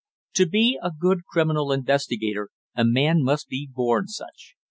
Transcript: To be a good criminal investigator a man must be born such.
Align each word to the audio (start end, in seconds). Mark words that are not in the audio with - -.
To 0.33 0.47
be 0.47 0.79
a 0.81 0.89
good 0.89 1.25
criminal 1.31 1.71
investigator 1.71 2.49
a 2.75 2.83
man 2.83 3.17
must 3.21 3.47
be 3.49 3.69
born 3.71 4.07
such. 4.07 4.55